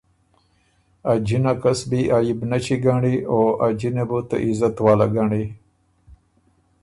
ا 1.11 1.13
جِنه 1.25 1.53
کسبی 1.61 2.01
عئبنچی 2.15 2.75
ګنړی 2.85 3.15
او 3.31 3.41
ا 3.65 3.67
جِنه 3.79 4.03
بُو 4.09 4.19
ته 4.29 4.35
عزت 4.45 4.75
واله 4.85 5.07
ګنړی۔ 5.15 5.45